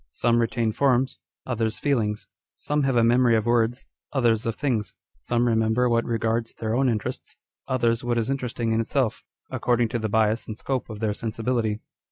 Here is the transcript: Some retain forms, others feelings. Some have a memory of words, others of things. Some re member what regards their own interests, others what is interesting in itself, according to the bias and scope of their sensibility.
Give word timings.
Some 0.09 0.39
retain 0.39 0.71
forms, 0.71 1.19
others 1.45 1.77
feelings. 1.77 2.25
Some 2.55 2.81
have 2.81 2.95
a 2.95 3.03
memory 3.03 3.35
of 3.35 3.45
words, 3.45 3.85
others 4.11 4.47
of 4.47 4.55
things. 4.55 4.95
Some 5.19 5.45
re 5.47 5.53
member 5.53 5.87
what 5.87 6.05
regards 6.05 6.53
their 6.55 6.73
own 6.73 6.89
interests, 6.89 7.37
others 7.67 8.03
what 8.03 8.17
is 8.17 8.31
interesting 8.31 8.71
in 8.71 8.81
itself, 8.81 9.23
according 9.51 9.89
to 9.89 9.99
the 9.99 10.09
bias 10.09 10.47
and 10.47 10.57
scope 10.57 10.89
of 10.89 11.01
their 11.01 11.13
sensibility. 11.13 11.81